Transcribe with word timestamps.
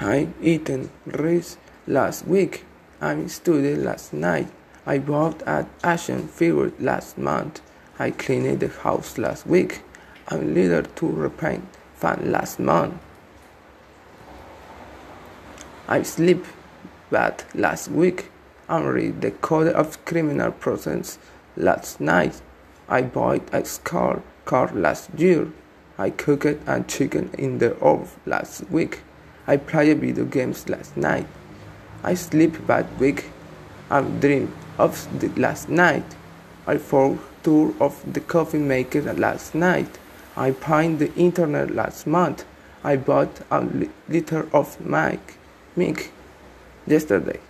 I 0.00 0.28
eaten 0.40 0.90
rice 1.06 1.56
last 1.88 2.24
week. 2.28 2.64
I 3.00 3.26
studied 3.26 3.78
last 3.78 4.12
night. 4.12 4.48
I 4.86 4.98
bought 4.98 5.42
an 5.44 5.68
action 5.82 6.28
figure 6.28 6.70
last 6.78 7.18
month. 7.18 7.60
I 7.98 8.12
cleaned 8.12 8.60
the 8.60 8.68
house 8.68 9.18
last 9.18 9.44
week. 9.44 9.82
I 10.28 10.36
learned 10.36 10.94
to 10.96 11.08
repaint 11.08 11.64
fan 11.96 12.30
last 12.30 12.60
month. 12.60 12.94
I 15.88 16.02
sleep 16.02 16.44
bad 17.10 17.42
last 17.52 17.88
week. 17.88 18.30
I 18.68 18.80
read 18.80 19.20
the 19.20 19.32
Code 19.32 19.72
of 19.72 20.04
Criminal 20.04 20.52
Procedure 20.52 21.18
last 21.56 22.00
night. 22.00 22.40
I 22.88 23.02
bought 23.02 23.52
a 23.52 23.62
car 23.82 24.22
car 24.44 24.70
last 24.72 25.10
year. 25.18 25.48
I 25.98 26.10
cooked 26.10 26.44
a 26.68 26.84
chicken 26.86 27.30
in 27.36 27.58
the 27.58 27.76
oven 27.80 28.08
last 28.26 28.70
week. 28.70 29.00
I 29.48 29.56
played 29.56 30.00
video 30.00 30.26
games 30.26 30.68
last 30.68 30.94
night. 30.94 31.26
I 32.04 32.12
sleep 32.12 32.66
bad 32.66 32.86
week. 33.00 33.30
I 33.90 34.02
dream 34.02 34.54
of 34.76 35.08
the 35.20 35.28
last 35.40 35.70
night. 35.70 36.04
I 36.66 36.76
for 36.76 37.18
tour 37.42 37.72
of 37.80 37.94
the 38.12 38.20
coffee 38.20 38.58
maker 38.58 39.00
last 39.14 39.54
night. 39.54 39.98
I 40.36 40.50
painted 40.50 40.98
the 40.98 41.14
internet 41.18 41.74
last 41.74 42.06
month. 42.06 42.44
I 42.84 42.96
bought 42.96 43.40
a 43.50 43.66
liter 44.06 44.46
of 44.52 44.78
milk, 44.82 45.34
milk 45.74 46.10
yesterday. 46.86 47.40